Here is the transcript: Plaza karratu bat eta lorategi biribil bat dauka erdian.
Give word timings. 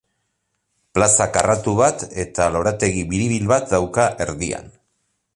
Plaza 0.97 1.25
karratu 1.35 1.73
bat 1.79 2.05
eta 2.23 2.47
lorategi 2.55 3.03
biribil 3.11 3.45
bat 3.53 3.67
dauka 3.75 4.07
erdian. 4.27 4.73